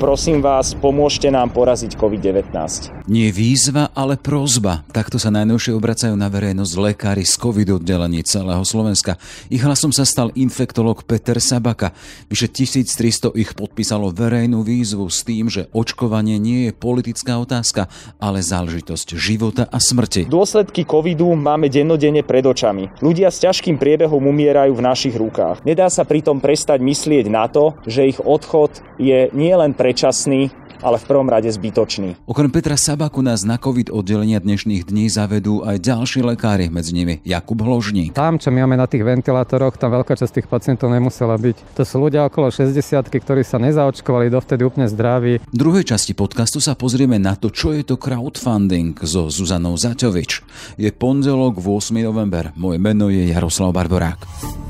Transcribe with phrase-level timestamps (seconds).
[0.00, 2.56] Prosím vás, pomôžte nám poraziť COVID-19.
[3.04, 4.80] Nie výzva, ale prozba.
[4.96, 9.20] Takto sa najnovšie obracajú na verejnosť lekári z COVID oddelení celého Slovenska.
[9.52, 11.92] Ich hlasom sa stal infektolog Peter Sabaka.
[12.32, 18.40] Vyše 1300 ich podpísalo verejnú výzvu s tým, že očkovanie nie je politická otázka, ale
[18.40, 20.32] záležitosť života a smrti.
[20.32, 22.88] Dôsledky covidu máme dennodenne pred očami.
[23.04, 25.60] Ľudia s ťažkým priebehom umierajú v našich rukách.
[25.68, 30.54] Nedá sa pritom prestať myslieť na to, že ich odchod je nielen pre predčasný,
[30.86, 32.22] ale v prvom rade zbytočný.
[32.22, 37.18] Okrem Petra Sabaku nás na COVID oddelenia dnešných dní zavedú aj ďalší lekári, medzi nimi
[37.26, 38.14] Jakub Hložník.
[38.14, 41.74] Tam, čo my máme na tých ventilátoroch, tam veľká časť tých pacientov nemusela byť.
[41.74, 42.70] To sú ľudia okolo 60
[43.10, 45.42] ktorí sa nezaočkovali, dovtedy úplne zdraví.
[45.42, 50.46] V druhej časti podcastu sa pozrieme na to, čo je to crowdfunding so Zuzanou Zaťovič.
[50.78, 51.98] Je pondelok 8.
[51.98, 52.54] november.
[52.54, 54.69] Moje meno je Jaroslav Barborák.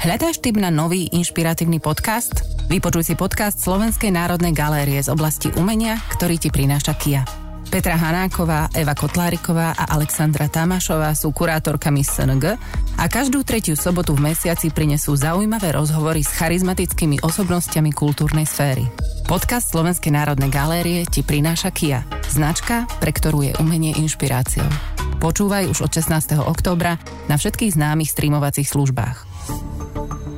[0.00, 2.32] Hľadáš tip na nový inšpiratívny podcast?
[2.72, 7.20] Vypočuj si podcast Slovenskej národnej galérie z oblasti umenia, ktorý ti prináša Kia.
[7.68, 12.56] Petra Hanáková, Eva Kotláriková a Alexandra Tamášová sú kurátorkami SNG
[12.96, 18.88] a každú tretiu sobotu v mesiaci prinesú zaujímavé rozhovory s charizmatickými osobnostiami kultúrnej sféry.
[19.28, 24.66] Podcast Slovenskej národnej galérie ti prináša Kia, značka, pre ktorú je umenie inšpiráciou.
[25.20, 26.40] Počúvaj už od 16.
[26.40, 26.96] októbra
[27.28, 29.29] na všetkých známych streamovacích službách.
[30.08, 30.29] Thank you.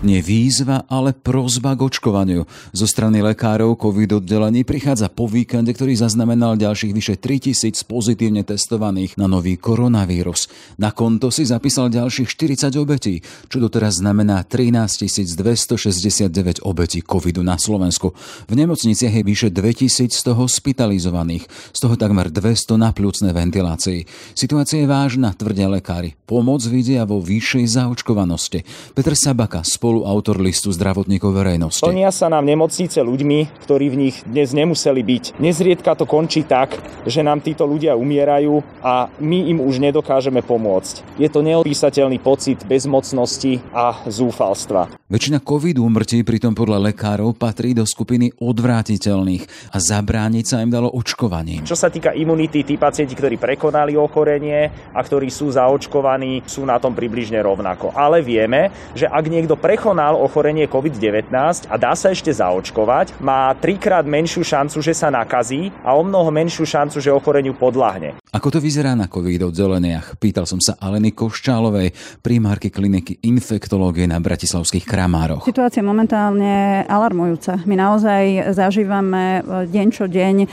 [0.00, 2.48] Nie výzva, ale prozba k očkovaniu.
[2.72, 9.20] Zo strany lekárov COVID oddelení prichádza po víkende, ktorý zaznamenal ďalších vyše 3000 pozitívne testovaných
[9.20, 10.48] na nový koronavírus.
[10.80, 13.20] Na konto si zapísal ďalších 40 obetí,
[13.52, 15.04] čo doteraz znamená 13
[15.36, 18.16] 269 obetí covidu na Slovensku.
[18.48, 21.44] V nemocniciach je vyše 2000 z toho hospitalizovaných,
[21.76, 24.08] z toho takmer 200 na plúcnej ventilácii.
[24.32, 26.16] Situácia je vážna, tvrdia lekári.
[26.24, 28.64] Pomoc vidia vo vyššej zaočkovanosti.
[28.96, 31.82] Petr Sabaka, spolu spoluautor listu zdravotníkov verejnosti.
[31.82, 35.24] Plnia sa nám nemocnice ľuďmi, ktorí v nich dnes nemuseli byť.
[35.42, 41.18] Nezriedka to končí tak, že nám títo ľudia umierajú a my im už nedokážeme pomôcť.
[41.18, 44.94] Je to neopísateľný pocit bezmocnosti a zúfalstva.
[45.10, 50.86] Väčšina COVID úmrtí pritom podľa lekárov patrí do skupiny odvrátiteľných a zabrániť sa im dalo
[50.86, 51.66] očkovaním.
[51.66, 56.78] Čo sa týka imunity, tí pacienti, ktorí prekonali ochorenie a ktorí sú zaočkovaní, sú na
[56.78, 57.90] tom približne rovnako.
[57.90, 61.32] Ale vieme, že ak niekto pre prekonal ochorenie COVID-19
[61.72, 66.28] a dá sa ešte zaočkovať, má trikrát menšiu šancu, že sa nakazí a o mnoho
[66.28, 68.19] menšiu šancu, že ochoreniu podľahne.
[68.30, 70.14] Ako to vyzerá na COVID oddeleniach?
[70.22, 71.90] Pýtal som sa Aleny Koščálovej,
[72.22, 75.50] primárky kliniky infektológie na Bratislavských Kramároch.
[75.50, 77.58] Situácia momentálne alarmujúca.
[77.66, 80.48] My naozaj zažívame e, deň čo deň, e,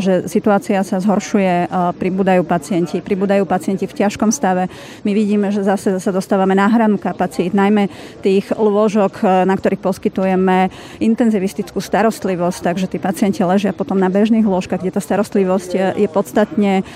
[0.00, 4.72] že situácia sa zhoršuje, e, pribúdajú pacienti, pribúdajú pacienti v ťažkom stave.
[5.04, 7.92] My vidíme, že zase sa dostávame na hranu kapacít, najmä
[8.24, 14.80] tých lôžok, na ktorých poskytujeme intenzivistickú starostlivosť, takže tí pacienti ležia potom na bežných lôžkach,
[14.80, 16.88] kde tá starostlivosť je podstatne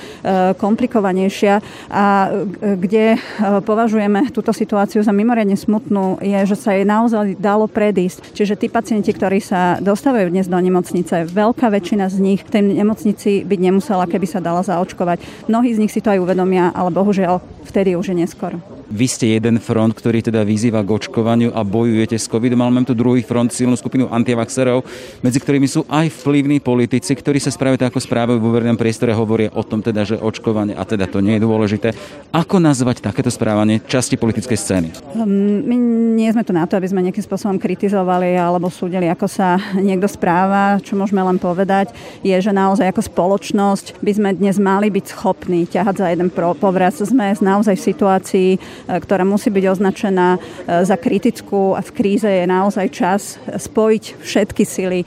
[0.57, 1.55] komplikovanejšia
[1.91, 3.19] a e, kde
[3.67, 8.35] považujeme túto situáciu za mimoriadne smutnú, je, že sa jej naozaj dalo predísť.
[8.35, 12.63] Čiže tí pacienti, ktorí sa dostávajú dnes do nemocnice, veľká väčšina z nich v tej
[12.63, 15.51] nemocnici byť nemusela, keby sa dala zaočkovať.
[15.51, 18.82] Mnohí z nich si to aj uvedomia, ale bohužiaľ vtedy už je neskoro.
[18.93, 22.85] Vy ste jeden front, ktorý teda vyzýva k očkovaniu a bojujete s covidom, ale mám
[22.85, 24.85] tu druhý front, silnú skupinu antivaxerov,
[25.25, 29.49] medzi ktorými sú aj vplyvní politici, ktorí sa spravujú ako správajú vo verejnom priestore, hovoria
[29.57, 31.89] o tom teda, že očkovanie a teda to nie je dôležité.
[32.37, 34.89] Ako nazvať takéto správanie časti politickej scény?
[35.17, 35.77] Hm, my
[36.13, 40.05] nie sme tu na to, aby sme nejakým spôsobom kritizovali alebo súdili, ako sa niekto
[40.05, 40.77] správa.
[40.85, 45.65] Čo môžeme len povedať, je, že naozaj ako spoločnosť by sme dnes mali byť schopní
[45.65, 47.01] ťahať za jeden povraz.
[47.01, 48.51] Sme naozaj v situácii,
[48.87, 50.39] ktorá musí byť označená e,
[50.83, 55.01] za kritickú a v kríze je naozaj čas spojiť všetky sily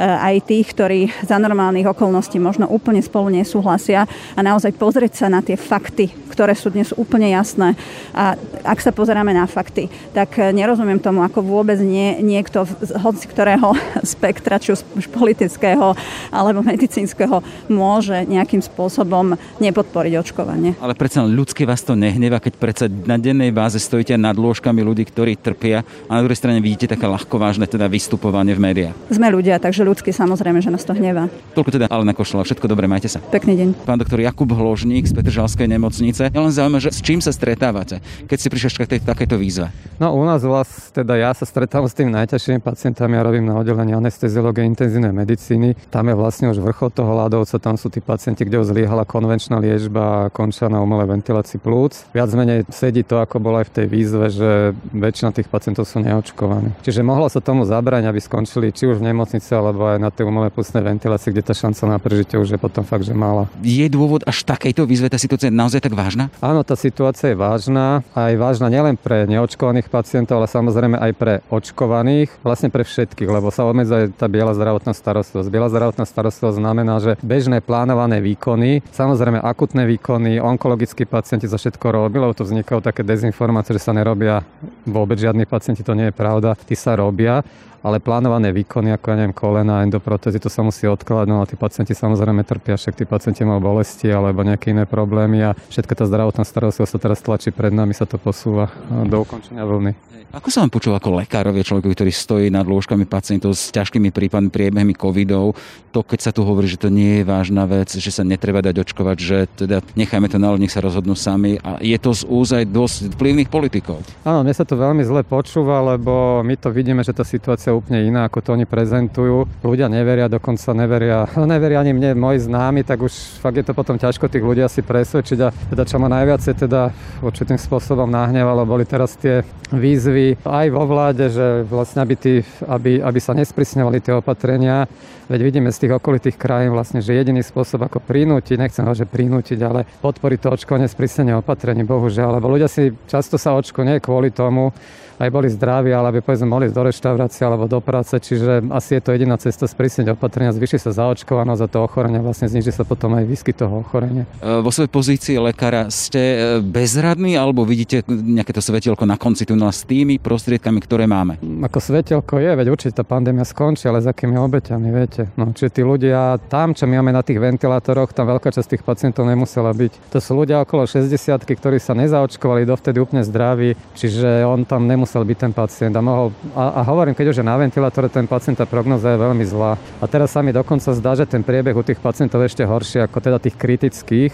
[0.00, 5.26] E, aj tých, ktorí za normálnych okolností možno úplne spolu nesúhlasia a naozaj pozrieť sa
[5.28, 6.08] na tie fakty,
[6.40, 7.76] ktoré sú dnes úplne jasné.
[8.16, 8.32] A
[8.64, 13.28] ak sa pozeráme na fakty, tak e, nerozumiem tomu, ako vôbec nie, niekto z hoci
[13.28, 13.76] ktorého
[14.16, 15.92] spektra, či už politického
[16.32, 20.80] alebo medicínskeho, môže nejakým spôsobom nepodporiť očkovanie.
[20.80, 25.04] Ale predsa ľudské vás to nehneva, keď predsa na dennej báze stojíte nad lôžkami ľudí,
[25.12, 28.96] ktorí trpia a na druhej strane vidíte také ľahkovážne teda vystupovanie v médiách.
[29.12, 31.28] Sme ľudia, takže ľudsky samozrejme, že nás to hnevá.
[31.52, 33.20] Toľko teda Alena Košela, všetko dobre, majte sa.
[33.20, 33.68] Pekný deň.
[33.84, 36.29] Pán doktor Jakub Hložník z Petržalskej nemocnice.
[36.30, 37.98] Ja len zaujíma, že s čím sa stretávate,
[38.30, 39.70] keď si prišli k tej, takéto výzve?
[39.98, 43.58] No u nás vlast, teda ja sa stretávam s tými najťažšími pacientami, ja robím na
[43.58, 45.76] oddelení anesteziológie intenzívnej medicíny.
[45.92, 49.60] Tam je vlastne už vrchol toho ľadovca, tam sú tí pacienti, kde už zlyhala konvenčná
[49.60, 52.08] liežba a končia na umelej ventilácii plúc.
[52.16, 54.50] Viac menej sedí to, ako bolo aj v tej výzve, že
[54.92, 56.76] väčšina tých pacientov sú neočkovaní.
[56.84, 60.28] Čiže mohlo sa tomu zabrániť, aby skončili či už v nemocnici, alebo aj na tej
[60.28, 63.48] umelej plúcnej ventilácii, kde tá šanca na prežitie už je potom fakt, že mala.
[63.64, 66.19] Je dôvod až takejto výzve, tá situácia je naozaj tak vážna?
[66.42, 68.04] Áno, tá situácia je vážna.
[68.12, 73.48] Aj vážna nielen pre neočkovaných pacientov, ale samozrejme aj pre očkovaných, vlastne pre všetkých, lebo
[73.54, 75.48] sa obmedzuje tá biela zdravotná starostlivosť.
[75.48, 81.86] Biela zdravotná starostlivosť znamená, že bežné plánované výkony, samozrejme akutné výkony, onkologickí pacienti za všetko
[81.94, 84.42] robili, lebo to vznikajú také dezinformácie, že sa nerobia
[84.84, 87.46] vôbec žiadni pacienti, to nie je pravda, tí sa robia
[87.80, 91.56] ale plánované výkony, ako ja neviem, kolena, endoprotézy, to sa musí odkladať, no a tí
[91.56, 96.04] pacienti samozrejme trpia, však tí pacienti majú bolesti alebo nejaké iné problémy a všetka tá
[96.04, 100.10] zdravotná starostlivosť sa teraz tlačí pred nami, sa to posúva do ukončenia vlny.
[100.30, 104.46] Ako sa vám počul ako lekárovie človeku, ktorý stojí nad lôžkami pacientov s ťažkými prípadmi,
[104.46, 105.58] priebehmi covidov,
[105.90, 108.78] to keď sa tu hovorí, že to nie je vážna vec, že sa netreba dať
[108.78, 112.62] očkovať, že teda nechajme to na nech sa rozhodnú sami a je to z úzaj
[112.62, 114.06] dosť vplyvných politikov.
[114.22, 117.78] Áno, mne sa to veľmi zle počúva, lebo my to vidíme, že tá situácia je
[117.78, 119.46] úplne iná, ako to oni prezentujú.
[119.62, 123.72] Ľudia neveria, dokonca neveria, no neveria ani mne, moji známi, tak už fakt je to
[123.72, 126.90] potom ťažko tých ľudí asi presvedčiť a teda čo ma najviac teda
[127.22, 132.34] určitým spôsobom nahnevalo, boli teraz tie výzvy aj vo vláde, že vlastne aby, tí,
[132.66, 134.90] aby, aby sa nesprísňovali tie opatrenia.
[135.30, 139.06] Veď vidíme z tých okolitých krajín vlastne, že jediný spôsob ako prinútiť, nechcem ho, že
[139.06, 142.42] prinútiť, ale podporiť to očkovanie sprísnenie opatrení, bohužiaľ.
[142.42, 144.74] Lebo ľudia si často sa očko nie kvôli tomu,
[145.20, 148.96] aj boli zdraví, ale aby povedzme mohli ísť do reštaurácie alebo do práce, čiže asi
[148.96, 152.88] je to jediná cesta sprísniť opatrenia, zvýši sa zaočkovanosť a to ochorenie vlastne zniží sa
[152.88, 154.24] potom aj výskyt toho ochorenia.
[154.40, 159.44] E, vo svojej pozícii lekára ste e, bezradní alebo vidíte nejaké to svetielko na konci
[159.44, 161.36] tunela s tými prostriedkami, ktoré máme?
[161.68, 165.30] Ako svetielko je, veď určite tá pandémia skončí, ale za akými obeťami, viete.
[165.36, 168.84] No, čiže tí ľudia tam, čo my máme na tých ventilátoroch, tam veľká časť tých
[168.86, 170.12] pacientov nemusela byť.
[170.12, 171.12] To sú ľudia okolo 60
[171.50, 176.02] ktorí sa nezaočkovali, dovtedy úplne zdraví, čiže on tam nemusel musel byť ten pacient a
[176.06, 179.42] mohol, a, a hovorím, keď už je na ventilátore ten pacient, tá prognoza je veľmi
[179.42, 179.74] zlá.
[179.98, 183.02] A teraz sa mi dokonca zdá, že ten priebeh u tých pacientov je ešte horší
[183.02, 184.30] ako teda tých kritických,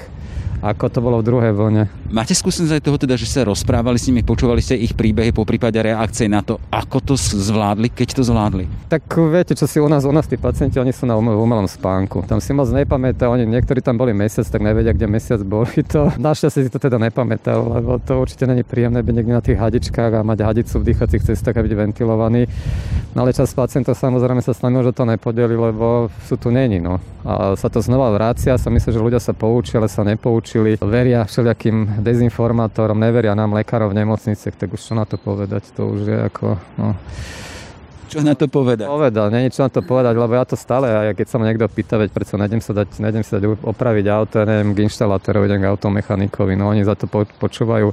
[0.64, 1.88] ako to bolo v druhej vlne.
[2.08, 5.42] Máte skúsenosť aj toho teda, že sa rozprávali s nimi, počúvali ste ich príbehy po
[5.42, 8.64] prípade reakcie na to, ako to zvládli, keď to zvládli?
[8.88, 12.24] Tak viete, čo si u nás, u nás tí pacienti, oni sú na umelom spánku.
[12.24, 15.82] Tam si moc nepamätajú, oni niektorí tam boli mesiac, tak nevedia, kde mesiac boli.
[15.92, 19.58] To, našťastie si to teda nepamätajú, lebo to určite není príjemné byť niekde na tých
[19.58, 22.46] hadičkách a mať hadicu v dýchacích cestách a byť ventilovaný.
[23.16, 26.78] No ale čas pacientov samozrejme sa s nami už to nepodeli, lebo sú tu není.
[26.78, 27.00] No.
[27.24, 30.78] A sa to znova vrácia, sa myslí, že ľudia sa poučia, ale sa nepoučia naučili,
[30.78, 35.82] veria všelijakým dezinformátorom, neveria nám lekárov v nemocniciach, tak už čo na to povedať, to
[35.90, 36.54] už je ako...
[36.78, 36.94] No.
[38.06, 38.86] Čo na to povedať?
[38.86, 41.66] Povedal, nie čo na to povedať, lebo ja to stále, a keď sa ma niekto
[41.66, 45.50] pýta, veď predsa nejdem sa dať, nejdem sa dať opraviť auto, ja neviem, k inštalátorovi,
[45.50, 47.90] idem k automechanikovi, no oni za to počúvajú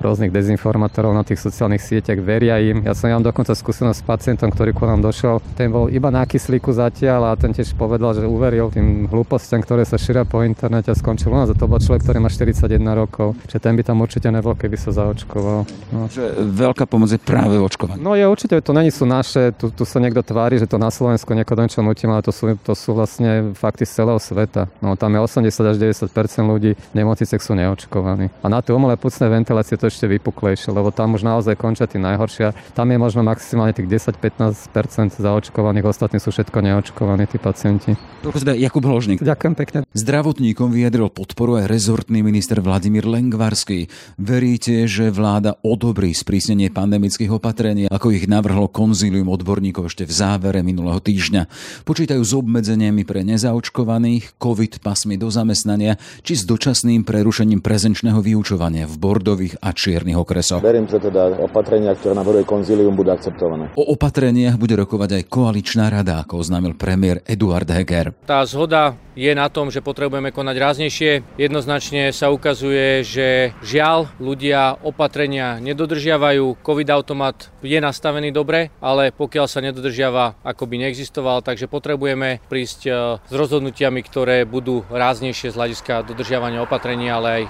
[0.00, 2.82] rôznych dezinformátorov na tých sociálnych sieťach, veria im.
[2.82, 6.08] Ja som ja mám dokonca skúsenosť s pacientom, ktorý ku nám došiel, ten bol iba
[6.08, 10.40] na kyslíku zatiaľ a ten tiež povedal, že uveril tým hlúpostiam, ktoré sa šíria po
[10.40, 11.52] internete a skončil u nás.
[11.52, 14.80] A to bol človek, ktorý má 41 rokov, že ten by tam určite nebol, keby
[14.80, 15.68] sa zaočkoval.
[15.92, 16.08] No.
[16.08, 18.00] Že veľká pomoc je práve očkovanie.
[18.00, 20.88] No je určite, to není sú naše, tu, tu sa niekto tvári, že to na
[20.88, 24.72] Slovensku niekoho niečo nutím, ale to sú, to sú vlastne fakty z celého sveta.
[24.80, 26.08] No tam je 80 až 90
[26.46, 28.32] ľudí v nemocniciach sú neočkovaní.
[28.40, 31.98] A na tie umelé pucné ventilácie to ešte vypuklejšie lebo tam už naozaj končia tí
[31.98, 32.54] najhoršia.
[32.72, 37.98] Tam je možno maximálne tých 10-15% zaočkovaných, ostatní sú všetko neočkovaní, tí pacienti.
[38.20, 39.20] Teda Jakub Hložník.
[39.20, 39.78] Ďakujem pekne.
[39.92, 43.90] Zdravotníkom vyjadril podporu aj rezortný minister Vladimír Lengvarský.
[44.20, 50.60] Veríte, že vláda odobrí sprísnenie pandemických opatrení, ako ich navrhlo konzílium odborníkov ešte v závere
[50.60, 51.48] minulého týždňa?
[51.84, 58.84] Počítajú s obmedzeniami pre nezaočkovaných, COVID pasmi do zamestnania či s dočasným prerušením prezenčného vyučovania
[58.84, 60.60] v bordových a čiernych okresoch.
[60.60, 63.72] Verím, že teda opatrenia, ktoré navrhuje konzílium, budú akceptované.
[63.80, 68.12] O opatreniach bude rokovať aj koaličná rada, ako oznámil premiér Eduard Heger.
[68.28, 71.12] Tá zhoda je na tom, že potrebujeme konať ráznejšie.
[71.40, 76.60] Jednoznačne sa ukazuje, že žiaľ ľudia opatrenia nedodržiavajú.
[76.60, 82.90] Covid-automat je nastavený dobre, ale pokiaľ sa nedodržiava, ako by neexistoval, takže potrebujeme prísť e,
[83.20, 87.42] s rozhodnutiami, ktoré budú ráznejšie z hľadiska dodržiavania opatrenia, ale aj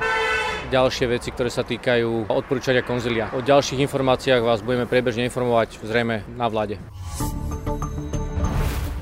[0.71, 3.35] ďalšie veci, ktoré sa týkajú odporúčania konzilia.
[3.35, 6.79] O ďalších informáciách vás budeme priebežne informovať zrejme na vláde.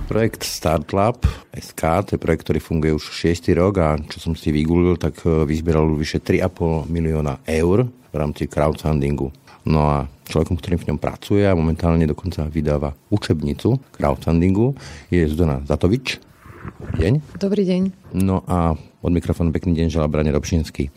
[0.08, 1.20] Projekt StartLab
[1.52, 3.52] SK, to je projekt, ktorý funguje už 6.
[3.52, 8.48] rok a čo som si vygooglil, tak e, vyzbieral vyše 3,5 milióna eur v rámci
[8.48, 9.28] crowdfundingu.
[9.68, 14.72] No a človekom, ktorým v ňom pracuje a momentálne dokonca vydáva učebnicu crowdfundingu,
[15.12, 16.25] je Zdona Zatovič.
[16.96, 17.37] Deň.
[17.37, 17.82] Dobrý deň.
[18.16, 20.90] No a od mikrofónu pekný deň želá Brane Robšinský.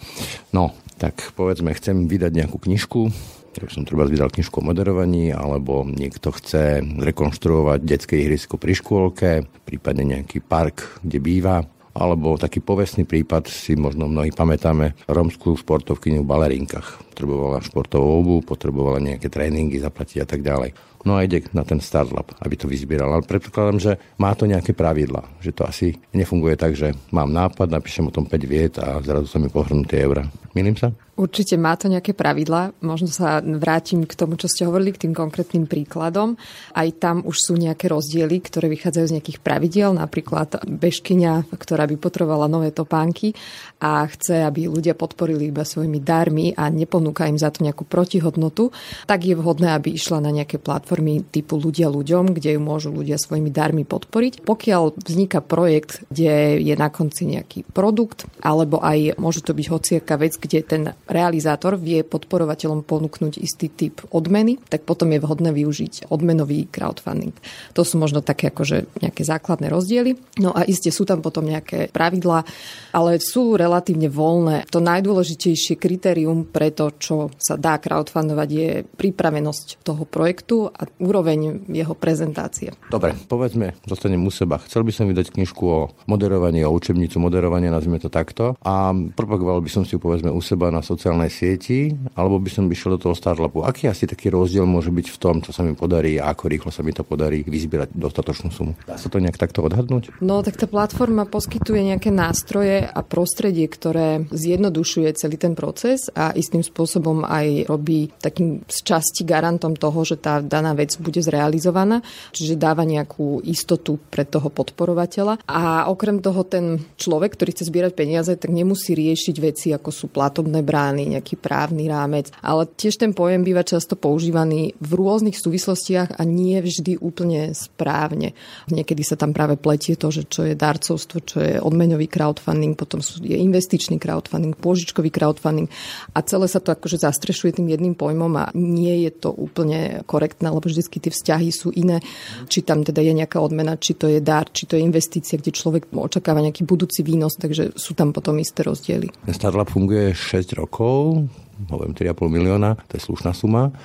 [0.52, 3.10] No, tak povedzme, chcem vydať nejakú knižku,
[3.52, 9.30] tak som treba vydal knižku o moderovaní, alebo niekto chce rekonštruovať detské ihrisko pri škôlke,
[9.68, 16.24] prípadne nejaký park, kde býva, alebo taký povestný prípad si možno mnohí pamätáme, romskú športovkyňu
[16.24, 17.12] v balerinkách.
[17.12, 20.72] Potrebovala športovú obu, potrebovala nejaké tréningy zaplatiť a tak ďalej.
[21.02, 23.10] No a ide na ten startup, aby to vyzbieral.
[23.10, 23.92] Ale predpokladám, že
[24.22, 25.26] má to nejaké pravidla.
[25.42, 29.26] Že to asi nefunguje tak, že mám nápad, napíšem o tom 5 viet a zrazu
[29.26, 30.30] sa mi pohrnú tie eurá.
[30.54, 30.94] Milím sa?
[31.22, 32.74] Určite má to nejaké pravidla.
[32.82, 36.34] Možno sa vrátim k tomu, čo ste hovorili, k tým konkrétnym príkladom.
[36.74, 39.94] Aj tam už sú nejaké rozdiely, ktoré vychádzajú z nejakých pravidiel.
[39.94, 43.38] Napríklad bežkyňa, ktorá by potrebovala nové topánky
[43.78, 48.74] a chce, aby ľudia podporili iba svojimi darmi a neponúka im za to nejakú protihodnotu,
[49.06, 53.22] tak je vhodné, aby išla na nejaké platformy typu ľudia ľuďom, kde ju môžu ľudia
[53.22, 54.42] svojimi darmi podporiť.
[54.42, 60.18] Pokiaľ vzniká projekt, kde je na konci nejaký produkt, alebo aj môže to byť hociaká
[60.18, 66.08] vec, kde ten realizátor vie podporovateľom ponúknuť istý typ odmeny, tak potom je vhodné využiť
[66.08, 67.36] odmenový crowdfunding.
[67.76, 70.16] To sú možno také akože nejaké základné rozdiely.
[70.40, 72.48] No a iste sú tam potom nejaké pravidlá,
[72.96, 74.72] ale sú relatívne voľné.
[74.72, 81.68] To najdôležitejšie kritérium pre to, čo sa dá crowdfundovať, je pripravenosť toho projektu a úroveň
[81.68, 82.72] jeho prezentácie.
[82.88, 84.62] Dobre, povedzme, zostanem u seba.
[84.64, 88.56] Chcel by som vydať knižku o moderovaní, o učebnicu moderovania, nazvime to takto.
[88.64, 92.70] A propagoval by som si ju povedzme u seba na sociálnej sieti, alebo by som
[92.70, 93.66] vyšiel do toho startupu.
[93.66, 96.70] Aký asi taký rozdiel môže byť v tom, čo sa mi podarí a ako rýchlo
[96.70, 98.78] sa mi to podarí vyzbierať dostatočnú sumu?
[98.86, 100.22] Dá sa to nejak takto odhadnúť?
[100.22, 106.38] No, tak tá platforma poskytuje nejaké nástroje a prostredie, ktoré zjednodušuje celý ten proces a
[106.38, 112.06] istým spôsobom aj robí takým z časti garantom toho, že tá daná vec bude zrealizovaná,
[112.30, 115.42] čiže dáva nejakú istotu pre toho podporovateľa.
[115.50, 120.06] A okrem toho ten človek, ktorý chce zbierať peniaze, tak nemusí riešiť veci, ako sú
[120.12, 122.34] platobné brány, brány, nejaký právny rámec.
[122.42, 128.34] Ale tiež ten pojem býva často používaný v rôznych súvislostiach a nie vždy úplne správne.
[128.74, 132.98] Niekedy sa tam práve pletie to, že čo je darcovstvo, čo je odmeňový crowdfunding, potom
[133.22, 135.70] je investičný crowdfunding, pôžičkový crowdfunding
[136.18, 140.50] a celé sa to akože zastrešuje tým jedným pojmom a nie je to úplne korektné,
[140.50, 142.02] lebo vždy tie vzťahy sú iné.
[142.50, 145.54] Či tam teda je nejaká odmena, či to je dar, či to je investícia, kde
[145.54, 149.14] človek očakáva nejaký budúci výnos, takže sú tam potom isté rozdiely.
[149.30, 151.28] Startup funguje 6 rokov rokov,
[151.68, 153.76] poviem 3,5 milióna, to je slušná suma,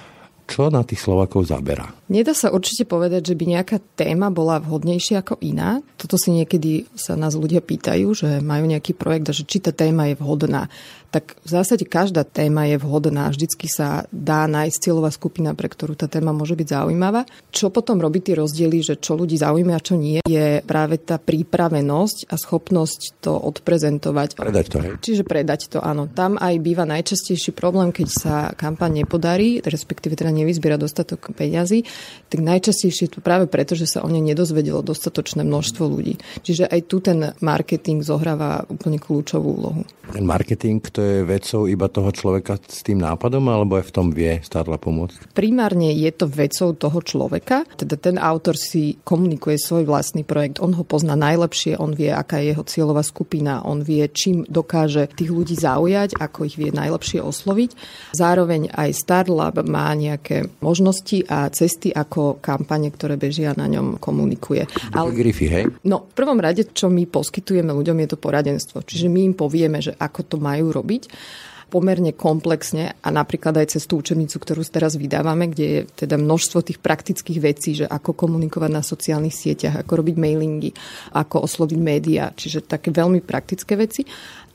[0.46, 1.90] čo na tých Slovakov zabera?
[2.06, 5.82] Nedá sa určite povedať, že by nejaká téma bola vhodnejšia ako iná.
[5.98, 9.74] Toto si niekedy sa nás ľudia pýtajú, že majú nejaký projekt a že či tá
[9.74, 10.70] téma je vhodná
[11.16, 13.32] tak v zásade každá téma je vhodná.
[13.32, 17.24] Vždycky sa dá nájsť cieľová skupina, pre ktorú tá téma môže byť zaujímavá.
[17.48, 21.16] Čo potom robí tie rozdiely, že čo ľudí zaujíma a čo nie, je práve tá
[21.16, 24.36] prípravenosť a schopnosť to odprezentovať.
[24.36, 24.92] Predať to, hej?
[25.00, 26.04] Čiže predať to, áno.
[26.04, 31.88] Tam aj býva najčastejší problém, keď sa kampaň nepodarí, respektíve teda nevyzbiera dostatok peňazí,
[32.28, 36.18] tak najčastejšie je to práve preto, že sa o nej nedozvedelo dostatočné množstvo ľudí.
[36.42, 39.80] Čiže aj tu ten marketing zohráva úplne kľúčovú úlohu.
[40.10, 44.06] Ten marketing to je vecou iba toho človeka s tým nápadom, alebo aj v tom
[44.10, 45.30] vie Starla pomôcť?
[45.32, 50.74] Primárne je to vecou toho človeka, teda ten autor si komunikuje svoj vlastný projekt, on
[50.74, 55.30] ho pozná najlepšie, on vie, aká je jeho cieľová skupina, on vie, čím dokáže tých
[55.30, 57.70] ľudí zaujať, ako ich vie najlepšie osloviť.
[58.16, 64.64] Zároveň aj Starlab má nejaké možnosti a cesty, ako kampane, ktoré bežia na ňom komunikuje.
[64.96, 65.64] Ale, grify, hej?
[65.84, 68.82] No, v prvom rade, čo my poskytujeme ľuďom, je to poradenstvo.
[68.82, 71.10] Čiže my im povieme, že ako to majú robiť robiť
[71.66, 76.62] pomerne komplexne a napríklad aj cez tú učebnicu, ktorú teraz vydávame, kde je teda množstvo
[76.62, 80.70] tých praktických vecí, že ako komunikovať na sociálnych sieťach, ako robiť mailingy,
[81.10, 84.06] ako osloviť médiá, čiže také veľmi praktické veci.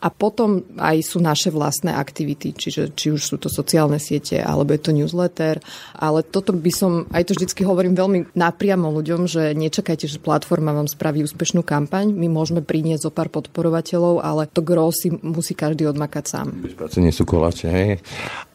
[0.01, 4.73] A potom aj sú naše vlastné aktivity, čiže či už sú to sociálne siete, alebo
[4.73, 5.61] je to newsletter.
[5.93, 10.73] Ale toto by som, aj to vždycky hovorím veľmi napriamo ľuďom, že nečakajte, že platforma
[10.73, 12.09] vám spraví úspešnú kampaň.
[12.11, 16.47] My môžeme priniesť zo pár podporovateľov, ale to gro si musí každý odmakať sám.
[16.65, 17.89] Bez nie sú koláče, hej?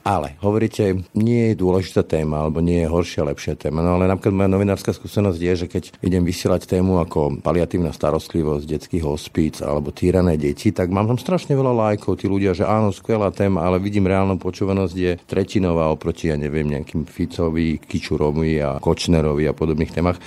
[0.06, 3.82] Ale hovoríte, nie je dôležitá téma, alebo nie je horšia, lepšia téma.
[3.82, 8.70] No ale napríklad moja novinárska skúsenosť je, že keď idem vysielať tému ako paliatívna starostlivosť
[8.70, 12.22] detských hospíc alebo týrané deti, tak mám tam strašne veľa lajkov.
[12.22, 16.70] Tí ľudia, že áno, skvelá téma, ale vidím reálnu počúvanosť je tretinová oproti, ja neviem,
[16.70, 20.22] nejakým Ficovi, Kičurovi a Kočnerovi a podobných témach.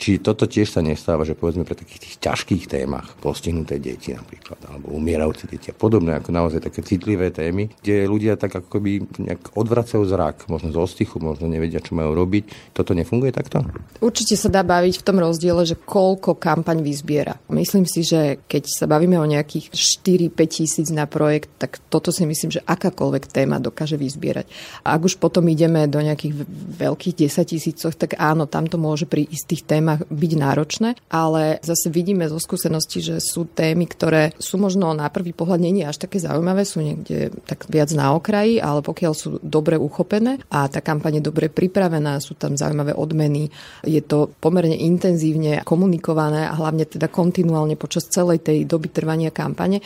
[0.00, 4.56] Či toto tiež sa nestáva, že povedzme pre takých tých ťažkých témach, postihnuté deti napríklad,
[4.64, 9.52] alebo umierajúce deti a podobné, ako naozaj také citlivé témy, kde ľudia tak akoby nejak
[9.52, 12.72] odvracajú zrak, možno z ostichu, možno nevedia, čo majú robiť.
[12.72, 13.60] Toto nefunguje takto?
[14.00, 17.36] Určite sa dá baviť v tom rozdiele, že koľko kampaň vyzbiera.
[17.52, 22.24] Myslím si, že keď sa bavíme o nejakých 4-5 tisíc na projekt, tak toto si
[22.24, 24.48] myslím, že akákoľvek téma dokáže vyzbierať.
[24.80, 26.40] A ak už potom ideme do nejakých
[26.80, 31.88] veľkých 10 tisícoch, tak áno, tam to môže pri istých témach byť náročné, ale zase
[31.88, 36.20] vidíme zo skúsenosti, že sú témy, ktoré sú možno na prvý pohľad nie až také
[36.20, 41.18] zaujímavé, sú niekde tak viac na okraji, ale pokiaľ sú dobre uchopené a tá kampaň
[41.18, 43.48] je dobre pripravená, sú tam zaujímavé odmeny,
[43.82, 49.80] je to pomerne intenzívne komunikované a hlavne teda kontinuálne počas celej tej doby trvania kampane,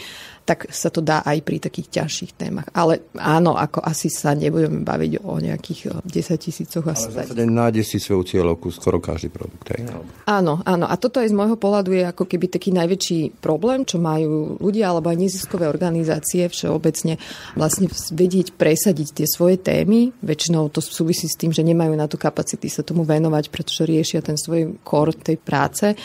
[0.44, 2.68] tak sa to dá aj pri takých ťažších témach.
[2.76, 6.84] Ale áno, ako asi sa nebudeme baviť o nejakých 10 tisícoch.
[6.84, 9.64] Ale zásade nájde si svoju cieľovku skoro každý produkt.
[9.72, 9.80] Aj?
[10.28, 10.84] Áno, áno.
[10.84, 14.92] A toto aj z môjho pohľadu je ako keby taký najväčší problém, čo majú ľudia
[14.92, 17.16] alebo aj neziskové organizácie všeobecne
[17.56, 20.12] vlastne vedieť presadiť tie svoje témy.
[20.20, 24.20] Väčšinou to súvisí s tým, že nemajú na tú kapacity sa tomu venovať, pretože riešia
[24.20, 25.96] ten svoj kor tej práce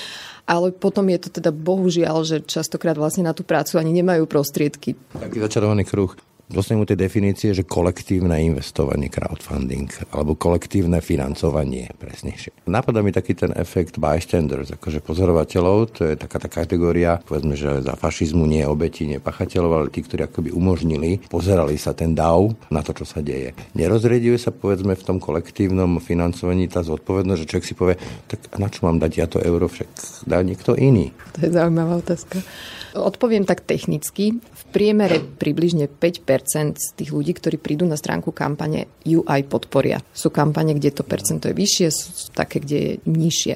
[0.49, 4.97] ale potom je to teda bohužiaľ, že častokrát vlastne na tú prácu ani nemajú prostriedky.
[5.13, 6.17] Taký začarovaný kruh
[6.49, 12.65] dostaneme tej definície, že kolektívne investovanie, crowdfunding, alebo kolektívne financovanie, presnejšie.
[12.65, 17.85] Napadá mi taký ten efekt bystanders, akože pozorovateľov, to je taká tá kategória, povedzme, že
[17.85, 22.57] za fašizmu nie obeti, nie pachateľov, ale tí, ktorí akoby umožnili, pozerali sa ten dav
[22.73, 23.53] na to, čo sa deje.
[23.77, 28.67] Nerozrieduje sa, povedzme, v tom kolektívnom financovaní tá zodpovednosť, že človek si povie, tak na
[28.73, 29.89] čo mám dať ja to euro, však
[30.25, 31.13] dá niekto iný.
[31.37, 32.41] To je zaujímavá otázka.
[32.97, 34.41] Odpoviem tak technicky.
[34.41, 39.99] V priemere približne 5% z tých ľudí, ktorí prídu na stránku kampane, ju aj podporia.
[40.13, 43.53] Sú kampane, kde to percento je vyššie, sú také, kde je nižšie.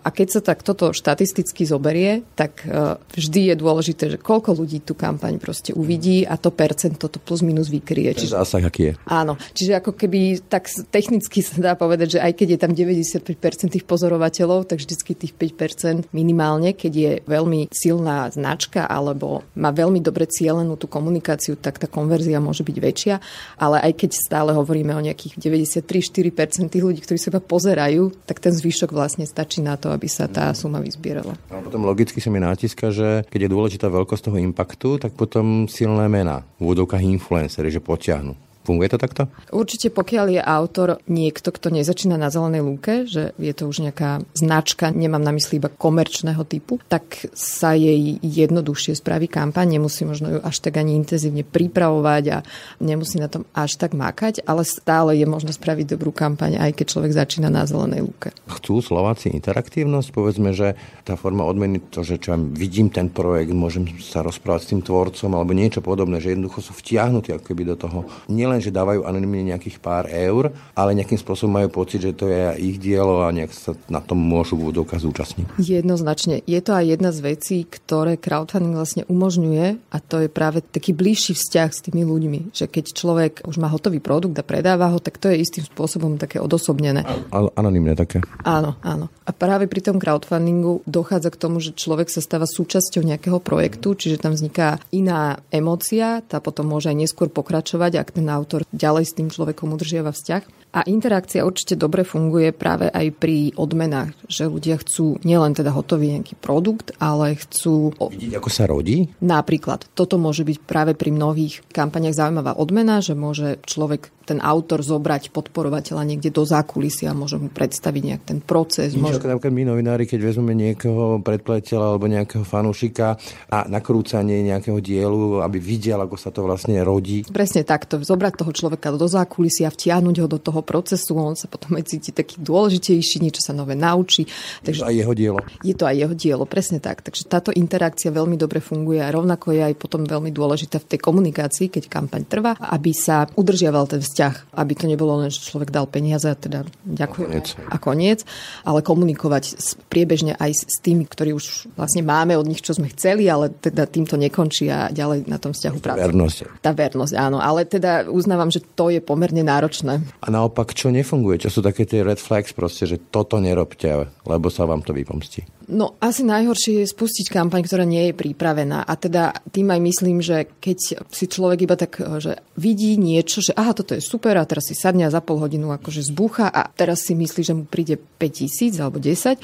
[0.00, 4.80] A keď sa tak toto štatisticky zoberie, tak e, vždy je dôležité, že koľko ľudí
[4.80, 8.16] tú kampaň proste uvidí a to percento to plus minus vykrie.
[8.16, 8.92] Čiže zásah aký je.
[9.06, 13.76] Áno, čiže ako keby tak technicky sa dá povedať, že aj keď je tam 95%
[13.76, 20.00] tých pozorovateľov, tak vždycky tých 5% minimálne, keď je veľmi silná značka alebo má veľmi
[20.00, 23.14] dobre cielenú tú komunikáciu, tak tá konverzia môže byť väčšia,
[23.60, 28.38] ale aj keď stále hovoríme o nejakých 93-4% tých ľudí, ktorí sa iba pozerajú, tak
[28.38, 31.38] ten zvyšok vlastne stačí na to, aby sa tá suma vyzbierala.
[31.52, 35.70] A potom logicky sa mi nátiska, že keď je dôležitá veľkosť toho impaktu, tak potom
[35.70, 38.49] silné mená, v úvodovkách influencery, že potiahnu.
[38.60, 39.24] Funguje to takto?
[39.56, 44.20] Určite pokiaľ je autor niekto, kto nezačína na zelenej lúke, že je to už nejaká
[44.36, 50.36] značka, nemám na mysli iba komerčného typu, tak sa jej jednoduchšie spraví kampaň, nemusí možno
[50.36, 52.38] ju až tak ani intenzívne pripravovať a
[52.84, 56.86] nemusí na tom až tak mákať, ale stále je možno spraviť dobrú kampaň, aj keď
[56.92, 58.28] človek začína na zelenej lúke.
[58.44, 60.08] Chcú Slováci interaktívnosť?
[60.12, 60.76] Povedzme, že
[61.08, 65.32] tá forma odmeny, to, že čo vidím ten projekt, môžem sa rozprávať s tým tvorcom
[65.32, 68.04] alebo niečo podobné, že jednoducho sú vtiahnutí ako keby do toho.
[68.28, 72.26] Nie nielen, že dávajú anonimne nejakých pár eur, ale nejakým spôsobom majú pocit, že to
[72.26, 75.62] je ich dielo a nejak sa na tom môžu v údokaz zúčastniť.
[75.62, 76.42] Jednoznačne.
[76.44, 80.90] Je to aj jedna z vecí, ktoré crowdfunding vlastne umožňuje a to je práve taký
[80.90, 82.50] bližší vzťah s tými ľuďmi.
[82.50, 86.18] Že keď človek už má hotový produkt a predáva ho, tak to je istým spôsobom
[86.18, 87.06] také odosobnené.
[87.30, 88.18] Anonimne také.
[88.42, 89.06] Áno, áno.
[89.24, 93.94] A práve pri tom crowdfundingu dochádza k tomu, že človek sa stáva súčasťou nejakého projektu,
[93.94, 99.04] čiže tam vzniká iná emócia, tá potom môže aj neskôr pokračovať, ak ten autor ďalej
[99.04, 100.69] s tým človekom udržiava vzťah.
[100.70, 106.14] A interakcia určite dobre funguje práve aj pri odmenách, že ľudia chcú nielen teda hotový
[106.14, 107.90] nejaký produkt, ale chcú...
[107.98, 109.10] Vidieť, ako sa rodí?
[109.18, 109.90] Napríklad.
[109.98, 115.34] Toto môže byť práve pri mnohých kampaniach zaujímavá odmena, že môže človek ten autor zobrať
[115.34, 118.94] podporovateľa niekde do zákulisia a môže mu predstaviť nejak ten proces.
[118.94, 119.26] Niečo, môže...
[119.26, 123.18] napríklad my novinári, keď vezmeme niekoho predpleteľa alebo nejakého fanúšika
[123.50, 127.26] a nakrúcanie nejakého dielu, aby videl, ako sa to vlastne rodí.
[127.26, 127.98] Presne takto.
[127.98, 131.88] Zobrať toho človeka do zákulisia, vtiahnuť ho do toho toho procesu, on sa potom aj
[131.88, 134.28] cíti taký dôležitejší, niečo sa nové naučí.
[134.60, 135.40] Takže, je to aj jeho dielo.
[135.64, 137.00] Je to aj jeho dielo, presne tak.
[137.00, 141.00] Takže táto interakcia veľmi dobre funguje a rovnako je aj potom veľmi dôležitá v tej
[141.00, 145.72] komunikácii, keď kampaň trvá, aby sa udržiaval ten vzťah, aby to nebolo len, že človek
[145.72, 148.20] dal peniaze a teda ďakujem a koniec, a koniec
[148.66, 149.56] ale komunikovať
[149.88, 153.88] priebežne aj s tými, ktorí už vlastne máme od nich, čo sme chceli, ale teda
[153.88, 156.02] týmto nekončí a ďalej na tom vzťahu práce.
[156.02, 156.38] Vernosť.
[156.60, 157.38] Tá vernosť, áno.
[157.40, 160.02] Ale teda uznávam, že to je pomerne náročné.
[160.20, 161.46] A na naopak, čo nefunguje?
[161.46, 165.46] Čo sú také tie red flags proste, že toto nerobte, lebo sa vám to vypomstí?
[165.70, 168.82] No asi najhoršie je spustiť kampaň, ktorá nie je pripravená.
[168.82, 173.54] A teda tým aj myslím, že keď si človek iba tak, že vidí niečo, že
[173.54, 176.66] aha, toto je super a teraz si sadne a za pol hodinu akože zbúcha a
[176.74, 179.38] teraz si myslí, že mu príde 5000 alebo 10,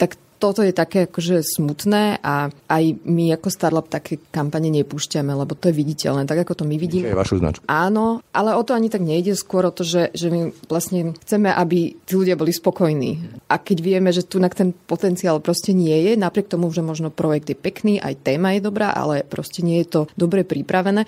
[0.00, 5.56] tak toto je také akože smutné a aj my ako Startup také kampane nepúšťame, lebo
[5.56, 7.08] to je viditeľné, tak ako to my vidíme.
[7.08, 7.64] Je vašu značku.
[7.66, 11.48] Áno, ale o to ani tak nejde skôr o to, že, že my vlastne chceme,
[11.48, 13.42] aby tí ľudia boli spokojní.
[13.48, 17.50] A keď vieme, že tu ten potenciál proste nie je, napriek tomu, že možno projekt
[17.50, 21.04] je pekný, aj téma je dobrá, ale proste nie je to dobre pripravené,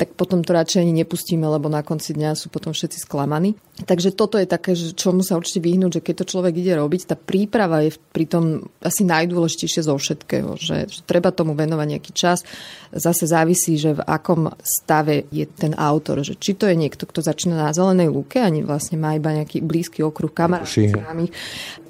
[0.00, 3.52] tak potom to radšej ani nepustíme, lebo na konci dňa sú potom všetci sklamaní.
[3.84, 7.12] Takže toto je také, že čomu sa určite vyhnúť, že keď to človek ide robiť,
[7.12, 12.48] tá príprava je pritom asi najdôležitejšie zo všetkého, že, že treba tomu venovať nejaký čas.
[12.96, 17.20] Zase závisí, že v akom stave je ten autor, že či to je niekto, kto
[17.20, 21.28] začína na zelenej lúke, ani vlastne má iba nejaký blízky okruh kamarátov,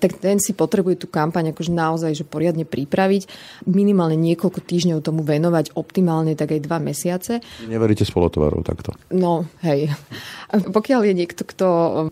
[0.02, 3.30] tak ten si potrebuje tú kampaň akože naozaj že poriadne pripraviť,
[3.70, 7.38] minimálne niekoľko týždňov tomu venovať, optimálne tak aj dva mesiace.
[7.68, 8.96] Neveríte robíte spolotovarov takto?
[9.12, 9.92] No, hej.
[10.50, 11.66] Pokiaľ je niekto, kto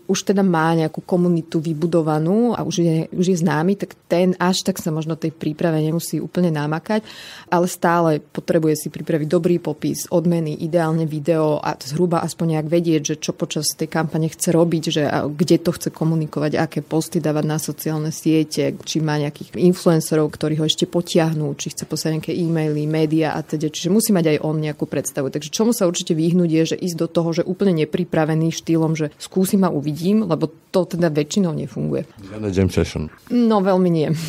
[0.05, 4.63] už teda má nejakú komunitu vybudovanú a už je, už je známy, tak ten až
[4.63, 7.03] tak sa možno tej príprave nemusí úplne namakať,
[7.49, 13.01] ale stále potrebuje si pripraviť dobrý popis, odmeny, ideálne video a zhruba aspoň nejak vedieť,
[13.03, 15.03] že čo počas tej kampane chce robiť, že
[15.35, 20.61] kde to chce komunikovať, aké posty dávať na sociálne siete, či má nejakých influencerov, ktorí
[20.61, 23.67] ho ešte potiahnú, či chce poslať nejaké e-maily, média a teda.
[23.67, 25.27] Čiže musí mať aj on nejakú predstavu.
[25.27, 29.15] Takže čomu sa určite vyhnúť je, že ísť do toho, že úplne nepripravený štýlom, že
[29.15, 32.03] skúsim a uvidím, lebo to teda väčšinou nefunguje.
[32.19, 33.07] Žiadne jam session.
[33.31, 34.11] No veľmi nie.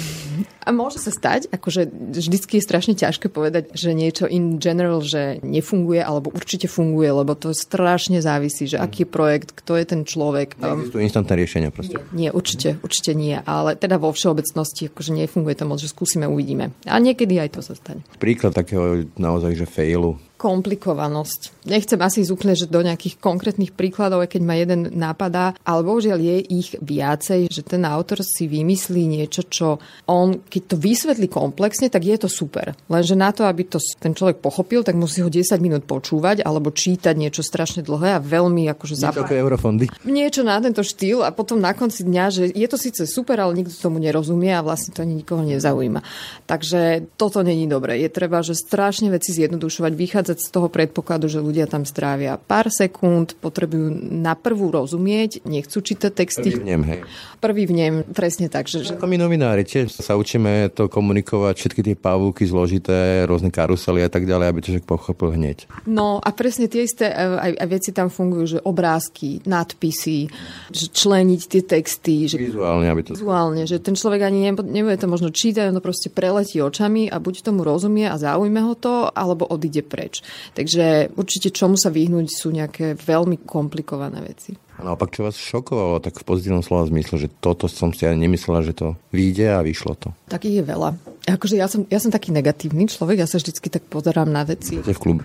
[0.61, 5.41] A môže sa stať, akože vždycky je strašne ťažké povedať, že niečo in general, že
[5.41, 10.01] nefunguje, alebo určite funguje, lebo to strašne závisí, že aký je projekt, kto je ten
[10.05, 10.61] človek.
[10.61, 11.97] Neexistujú instantné riešenia proste.
[12.13, 16.29] Nie, nie, určite, určite nie, ale teda vo všeobecnosti, akože nefunguje to moc, že skúsime,
[16.29, 16.77] uvidíme.
[16.85, 18.05] A niekedy aj to sa stane.
[18.21, 21.60] Príklad takého naozaj, že failu komplikovanosť.
[21.69, 26.19] Nechcem asi ísť úplne že do nejakých konkrétnych príkladov, keď ma jeden napadá, ale bohužiaľ
[26.21, 29.77] je ich viacej, že ten autor si vymyslí niečo, čo
[30.09, 32.73] on, keď to vysvetlí komplexne, tak je to super.
[32.89, 36.73] Lenže na to, aby to ten človek pochopil, tak musí ho 10 minút počúvať alebo
[36.73, 39.37] čítať niečo strašne dlhé a veľmi akože zapájať.
[39.37, 39.85] eurofondy.
[40.09, 43.57] Niečo na tento štýl a potom na konci dňa, že je to síce super, ale
[43.57, 46.01] nikto tomu nerozumie a vlastne to ani nikoho nezaujíma.
[46.49, 48.01] Takže toto není dobré.
[48.01, 52.71] Je treba, že strašne veci zjednodušovať, vychádzať z toho predpokladu, že ľudia tam strávia pár
[52.71, 56.55] sekúnd, potrebujú na prvú rozumieť, nechcú čítať texty.
[56.55, 57.01] Prvý vnem, hej.
[57.43, 58.71] Prvý vnem, presne tak.
[58.71, 58.93] Že, že...
[58.95, 64.11] Ako my novinári, tiež sa učíme to komunikovať, všetky tie pavúky zložité, rôzne karusely a
[64.13, 65.65] tak ďalej, aby to človek pochopil hneď.
[65.89, 70.29] No a presne tie isté e, aj, aj veci tam fungujú, že obrázky, nadpisy,
[70.69, 72.29] že členiť tie texty.
[72.29, 72.37] Že...
[72.53, 73.17] Vizuálne, aby to...
[73.17, 77.17] Vizuálne, že ten človek ani nebude to možno čítať, on to proste preletí očami a
[77.17, 80.21] buď tomu rozumie a zaujme ho to, alebo odíde preč.
[80.53, 84.53] Takže určite čomu sa vyhnúť sú nejaké veľmi komplikované veci.
[84.81, 88.25] A naopak, čo vás šokovalo, tak v pozitívnom slova zmysle, že toto som si ani
[88.25, 90.17] nemyslela, že to vyjde a vyšlo to.
[90.33, 90.91] Takých je veľa.
[91.29, 94.81] Akože ja som, ja som taký negatívny človek, ja sa vždycky tak pozerám na veci.
[94.81, 95.23] Ste v klube.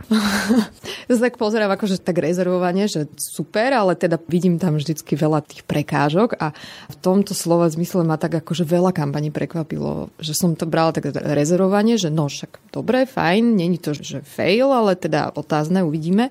[1.07, 5.39] ja sa tak pozerám akože tak rezervovanie, že super, ale teda vidím tam vždycky veľa
[5.47, 6.51] tých prekážok a
[6.91, 11.15] v tomto slova zmysle ma tak akože veľa kampaní prekvapilo, že som to brala tak
[11.15, 16.27] rezervovanie, že no však dobre, fajn, není to, že fail, ale teda otázne, uvidíme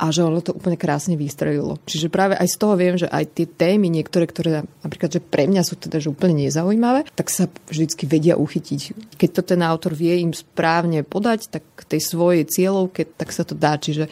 [0.00, 1.76] a že ono to úplne krásne vystrelilo.
[1.84, 5.44] Čiže práve aj z toho viem, že aj tie témy, niektoré, ktoré napríklad, že pre
[5.44, 9.12] mňa sú teda že úplne nezaujímavé, tak sa vždycky vedia uchytiť.
[9.20, 13.58] Keď to ten autor vie im správne podať, tak tej svojej cieľovke, tak sa to
[13.58, 13.74] dá.
[13.76, 14.06] Čiže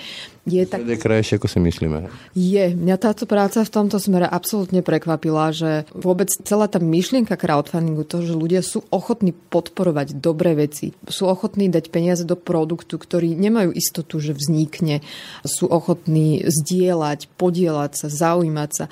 [0.49, 0.83] je tak...
[0.89, 2.09] Je krajšie, ako si myslíme.
[2.33, 2.65] Je.
[2.73, 8.25] Mňa táto práca v tomto smere absolútne prekvapila, že vôbec celá tá myšlienka crowdfundingu, to,
[8.25, 13.77] že ľudia sú ochotní podporovať dobré veci, sú ochotní dať peniaze do produktu, ktorý nemajú
[13.77, 15.05] istotu, že vznikne,
[15.45, 18.85] sú ochotní zdieľať, podielať sa, zaujímať sa.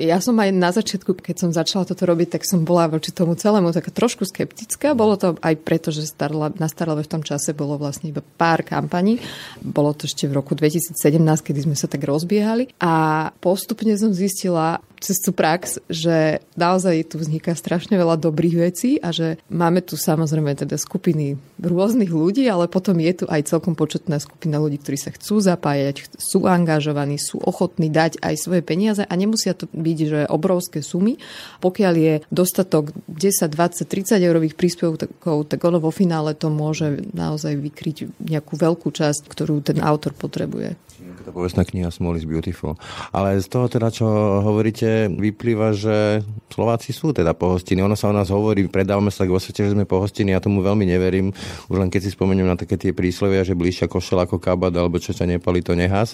[0.00, 3.36] Ja som aj na začiatku, keď som začala toto robiť, tak som bola voči tomu
[3.36, 4.96] celému taká trošku skeptická.
[4.96, 6.08] Bolo to aj preto, že
[6.56, 9.18] na Starlove v tom čase bolo vlastne iba pár kampaní.
[9.58, 12.70] Bolo to ešte v roku 2017, kedy sme sa tak rozbiehali.
[12.78, 19.02] A postupne som zistila, cez tú prax, že naozaj tu vzniká strašne veľa dobrých vecí
[19.02, 23.74] a že máme tu samozrejme teda skupiny rôznych ľudí, ale potom je tu aj celkom
[23.74, 29.02] početná skupina ľudí, ktorí sa chcú zapájať, sú angažovaní, sú ochotní dať aj svoje peniaze
[29.02, 31.18] a nemusia to byť, že obrovské sumy.
[31.58, 37.58] Pokiaľ je dostatok 10, 20, 30 eurových príspevkov, tak ono vo finále to môže naozaj
[37.58, 40.78] vykryť nejakú veľkú časť, ktorú ten autor potrebuje.
[41.20, 42.80] Tá povestná kniha Small is Beautiful.
[43.12, 44.06] Ale z toho teda, čo
[44.40, 47.80] hovoríte, vyplýva, že Slováci sú teda pohostiny.
[47.80, 50.36] Ono sa o nás hovorí, predávame sa vo svete, že sme pohostiny.
[50.36, 51.32] Ja tomu veľmi neverím.
[51.72, 55.00] Už len keď si spomeniem na také tie príslovia, že bližšia košel ako kabad, alebo
[55.00, 56.12] čo ťa nepali, to nehás.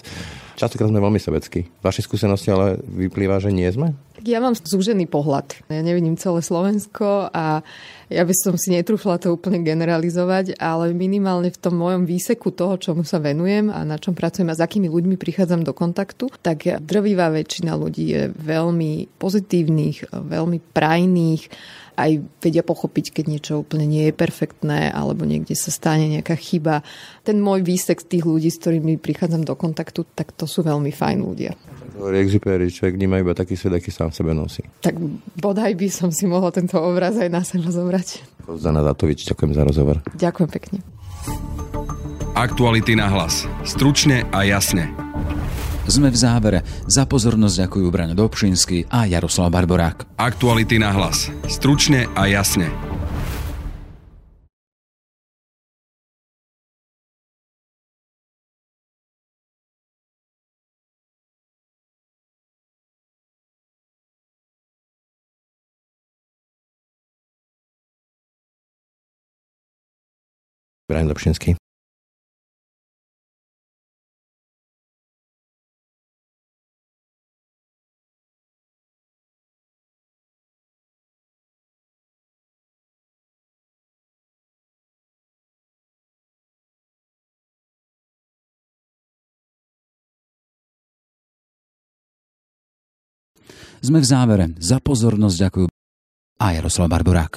[0.55, 1.67] Častokrát sme veľmi sebeckí.
[1.83, 3.95] Vaše skúsenosti ale vyplýva, že nie sme?
[4.27, 5.55] Ja mám zúžený pohľad.
[5.71, 7.63] Ja nevidím celé Slovensko a
[8.11, 12.75] ja by som si netrúfla to úplne generalizovať, ale minimálne v tom mojom výseku toho,
[12.75, 16.67] čomu sa venujem a na čom pracujem a s akými ľuďmi prichádzam do kontaktu, tak
[16.83, 21.49] drvivá väčšina ľudí je veľmi pozitívnych, veľmi prajných,
[21.99, 26.79] aj vedia pochopiť, keď niečo úplne nie je perfektné alebo niekde sa stane nejaká chyba.
[27.27, 31.17] Ten môj výsek tých ľudí, s ktorými prichádzam do kontaktu, tak to sú veľmi fajn
[31.19, 31.51] ľudia.
[31.99, 34.63] Hovorí Exupery, človek vníma iba taký svet, aký sám sebe nosí.
[34.79, 34.95] Tak
[35.35, 38.23] bodaj by som si mohla tento obraz aj na seba zobrať.
[38.55, 39.99] Zana Zatovič, ďakujem za rozhovor.
[40.15, 40.79] Ďakujem pekne.
[42.39, 43.43] Aktuality na hlas.
[43.67, 45.08] Stručne a jasne.
[45.89, 46.59] Sme v závere.
[46.85, 50.21] Za pozornosť ďakujú Braňo Dobšinský a Jaroslav Barborák.
[50.21, 51.33] Aktuality na hlas.
[51.49, 52.69] Stručne a jasne.
[70.85, 71.57] Brian Dobšinský.
[93.79, 94.45] Sme v závere.
[94.59, 95.67] Za pozornosť ďakujú
[96.39, 97.33] a Jaroslav Barborák.